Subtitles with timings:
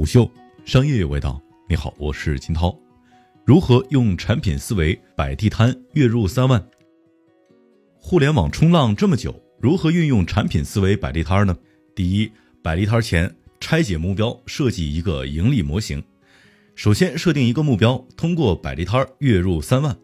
[0.00, 0.30] 虎嗅
[0.64, 1.38] 商业有味道，
[1.68, 2.74] 你好，我是金涛。
[3.44, 6.66] 如何用产品思维摆地摊，月入三万？
[7.98, 11.54] 互联网冲浪这么久，如何运用产品思维摆地摊呢？
[11.94, 12.32] 第一，
[12.62, 16.02] 摆地摊前拆解目标，设计一个盈利模型。
[16.74, 19.94] 首先设定一个目标，通过摆地摊月入三万。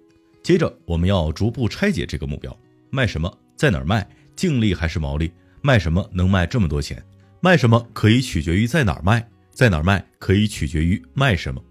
[0.42, 2.54] 接着我们要逐步拆解这个目标：
[2.90, 4.06] 卖什么，在哪儿卖，
[4.36, 5.32] 净利还是毛利？
[5.62, 7.02] 卖什么能卖这么多钱？
[7.40, 9.26] 卖什么可以取决于在哪儿卖，
[9.56, 11.64] 在哪儿卖可以取决于卖什么。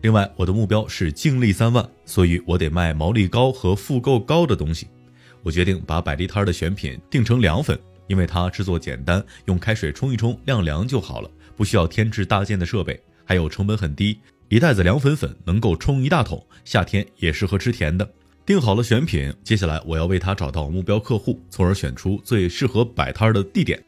[0.00, 4.86] 另外，我的目标是净利三万，所以我得卖毛利高和复购高的东西。
[5.42, 7.76] 我决定把摆地摊的选品定成凉粉，
[8.06, 18.08] 因为它制作简单，用开水冲一冲晾凉就好了，不需要添置大件的设备，还有成本很低，一袋子凉粉粉能够冲一大桶，夏天也适合吃甜的。
[18.44, 23.82] 定好了选品，接下来我要为它找到目标客户，从而选出最适合摆摊的地点。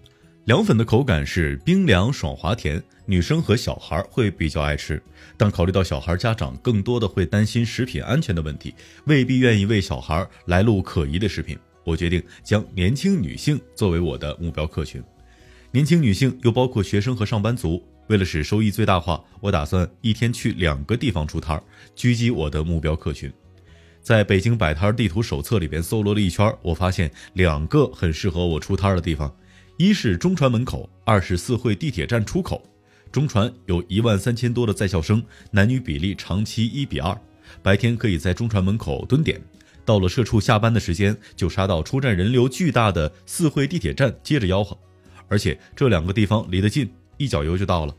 [0.49, 4.99] 凉粉的口感是冰凉爽滑甜，女生和小孩会比较爱吃。
[5.37, 8.75] 但考虑到小孩家长更多的会担心食品安全的问题，
[9.05, 15.05] 未必愿意为小孩来录可疑的食品，我决定将年轻女性作为我的目标客群。
[15.71, 17.87] 年轻女性又包括学生和上班族。
[18.07, 21.63] 为了使收益最大化，我打算一天去两个地方出摊儿，
[21.95, 23.31] 狙击我的目标客群。
[24.01, 29.31] 在北京摆摊地图手册里边搜罗了一圈，我发现两个很适合我出摊的地方。
[29.79, 32.61] 一是中传门口，二是四惠地铁站出口。
[33.13, 37.17] 中传有一万三千多的在校生，男女比例长期一比二。
[37.63, 39.41] 白天可以在中传门口蹲点，
[39.85, 44.77] 到了社畜下班的时间，就杀到出站人流巨大的四惠地铁站接着吆喝。
[45.29, 47.95] 而且这两个地方离得近，一脚油就到了。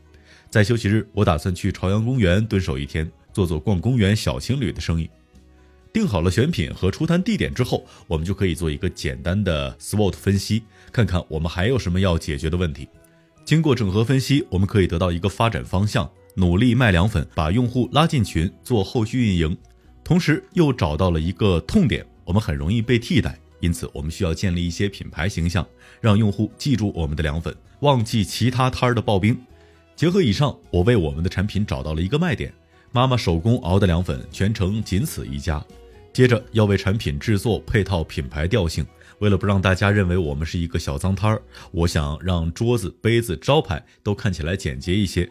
[0.50, 5.08] 在休息日，我打算去朝阳公园蹲守一天，做做逛公园小情侣的生意。
[5.92, 12.88] 定好了选品和出摊地点之后，我们就可以做一个简单的 SWOT 分析，看看我们还有什么要解决的问题。
[13.44, 19.56] 经过整合分析，我们可以得到一个发展方向：努力卖凉粉，把用户拉进群，做后续运营。
[20.04, 25.66] 同时又找到了一个痛点，我们很容易被替代，因此我们需要建立一些品牌形象，
[26.00, 29.36] 让用户记住我们的凉粉，忘记其他摊儿的刨冰。
[29.96, 32.52] 结合以上，我为我们的产品找到了一个卖点：
[32.92, 35.64] 妈妈手工熬的凉粉，全程仅此一家。
[36.12, 38.84] 接着要为产品制作配套品牌调性，
[39.20, 41.40] 为了不让大家认为我们是一个小脏摊儿，
[41.70, 45.30] 我想让桌子、杯子、招牌都看起来简洁一些。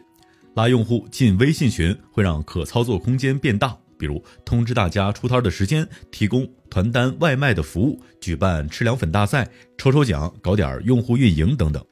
[0.56, 9.46] 拉用户进微信群会让可操作空间变大，比如通知大家出摊的时间，提供团单外卖的服务，举办吃凉粉大赛，
[9.78, 11.86] 抽抽奖，搞点用户运营等等。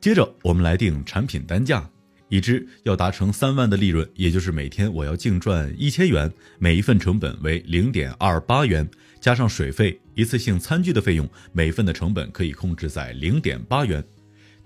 [0.00, 1.88] 接着我们来定产品单价。
[2.32, 8.88] 已知要达成三万的利润，也就是每天我要净赚一千元，每一份成本为零点二八元，
[9.20, 14.02] 加上水费、一次性餐具的费用，每份的成本可以控制在零点八元。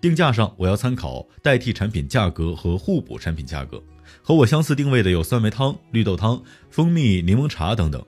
[0.01, 3.83] 定价上，我要参考代替产品价格和互补产品价格。
[4.23, 6.41] 和我相似定位的有酸梅汤、绿豆汤、
[6.71, 8.01] 蜂蜜柠檬茶等等。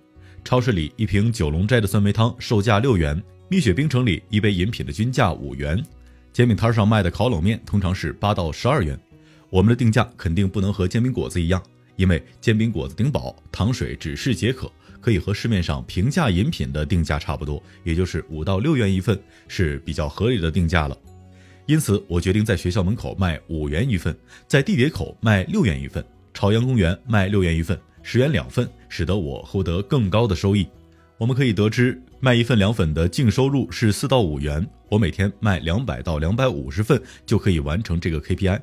[0.44, 5.84] 超市里一瓶九龙斋的酸梅汤售价六元，蜜雪冰城里一杯饮品的均价五元。
[6.32, 8.96] 煎饼摊上卖的烤冷面通常是八到十二元。
[9.50, 11.62] 我们的定价肯定不能和煎饼果子一样，
[11.96, 14.70] 因为煎饼果子顶饱，糖水只是解渴，
[15.00, 20.96] 可以和市面上平价饮品的定价差不多，也就是五到六元一份是比较合理的定价了。
[21.66, 24.16] 因此，我决定在学校门口卖五元一份，
[24.46, 30.66] 在地铁口卖六元一份，朝阳公园卖六元一份，十元两份，使得我获得更高的收益。
[31.18, 38.60] 我们可以得知，卖一份凉粉的净收入是四到五元，我每天卖两百到两百五十份就可以完成这个 KPI。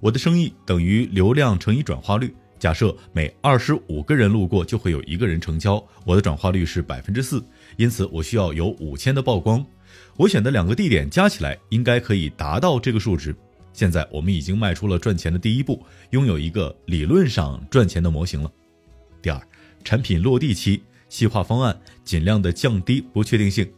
[0.00, 2.34] 我的生意等于流量乘以转化率。
[2.58, 7.42] 假设每二十五个人路过就会有一个人成交，我的转化率是百分之四，
[7.76, 9.64] 因此我需要有五千的曝光。
[10.16, 13.34] 我选的两个地点加起来应该可以达到这个数值。
[13.72, 18.50] 现在我们已经迈出了赚钱的第一步，拥有一个理论上赚钱的模型了。
[19.22, 19.40] 第二，
[19.84, 23.70] 产品落地期，细化方案，尽量的降低不确定性。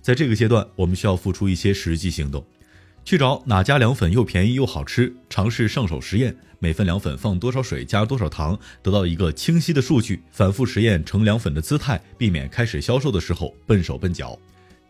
[0.00, 2.42] 在这个阶段，我们需要付出一些实际行动。
[3.06, 14.36] 去找哪家凉粉又便宜又好吃，尝试上手实验，每份凉粉放多少水，加多少糖，得到一个清晰的数据，反复实验成凉粉的姿态，避免开始销售的时候笨手笨脚。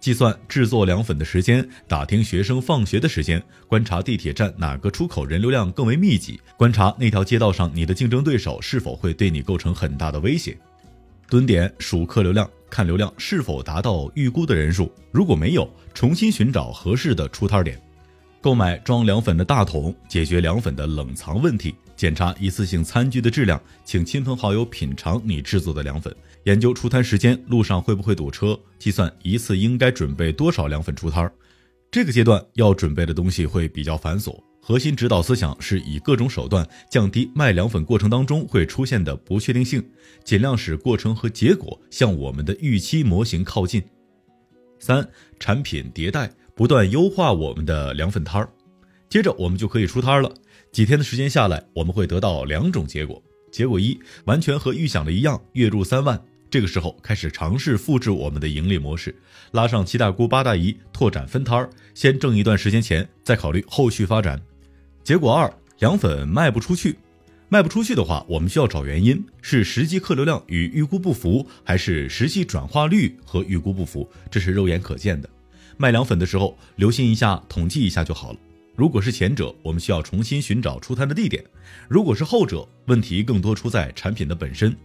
[0.01, 10.57] 计算制作凉粉的时间，打听学生放学的时间，观察地铁站哪个出口人流量更为密集，观察那条街道上你的竞争对手是否会对你构成很大的威胁。
[11.29, 17.79] 蹲点数客流量，看流量是否达到预估的人数，如果没有，重新寻找合适的出摊点。
[18.47, 26.13] 购买装凉粉的大桶，解决凉粉的冷藏问题；检查一次性餐具的质量，请亲朋好友品尝你制作的凉粉；
[26.45, 31.33] 研究出摊时间，路上会不会堵车；计算一次应该准备多少凉粉出摊儿。
[31.91, 39.85] 这个阶段要准备的东西会比较繁琐，核心指导思想是以各种手段降低卖凉粉过程当中会出现的不确定性，
[40.23, 43.83] 尽量使过程和结果向我们的预期模型靠近。
[44.79, 45.05] 三、
[45.41, 48.49] 产品迭代，不断优化我们的凉粉摊儿。
[49.11, 50.33] 接着我们就可以出摊了。
[50.73, 53.23] 几天的时间下来，我们会得到两种结果：
[53.53, 56.19] 结果一，完全和预想的一样，月入三万。
[56.49, 59.15] 这个时候开始尝试复制我们的盈利模式，
[59.51, 64.41] 拉上七大姑八大姨，拓展分摊儿，先挣一段时间钱，再考虑后续发展。
[65.05, 66.97] 结果二，凉粉卖不出去，
[67.51, 74.09] 卖不出去的话，我们需要找原因，是实际客流量与预估不符，还是实际转化率和预估不符？
[74.31, 75.29] 这是肉眼可见的。
[75.77, 78.39] 卖凉粉的时候，留心一下，统计一下就好了。
[78.75, 81.43] 如果是前者，我们需要重新寻找出摊的地点；
[81.89, 84.77] 如果是后者，问题更多出在产品的本身。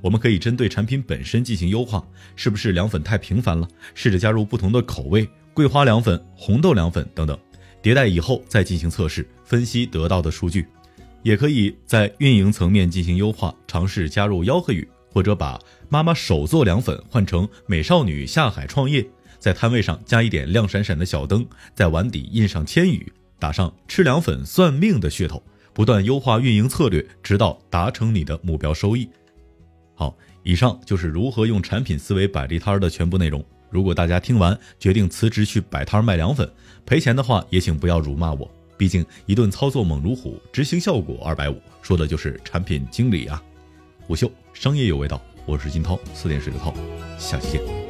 [0.00, 2.02] 我们可以针对产品本身进行优化，
[2.36, 3.68] 是不是凉粉太平凡了？
[3.94, 7.38] 试着加入不同的口味，桂花凉粉、红豆凉粉等等。
[7.82, 10.66] 迭代以后再进行测试，分析得到的数据，
[11.22, 15.60] 也可以在运营层面进行优化，尝试加入吆喝语，或者把
[15.90, 19.06] “妈妈手做凉粉”换成“美少女下海创业”，
[19.40, 21.44] 在摊位上加一点亮闪闪的小灯，
[21.74, 25.42] 在碗底印上千语，打上“吃凉粉算命”的噱头，
[25.72, 29.08] 不断优化运营策略，直到达成你的目标收益。
[29.94, 33.44] 好，以上就是如何用产品思维摆地摊的全部内容。
[33.70, 36.48] 如果大家听完决定辞职去摆摊卖凉粉，
[36.84, 43.42] 赔钱的话也请不要辱骂我，毕竟一顿操作猛如虎，执行效果二百五，说的就是产品经理啊。
[44.00, 46.74] 虎嗅商业有味道，我是金涛，四点水的涛，
[47.16, 47.89] 下期见。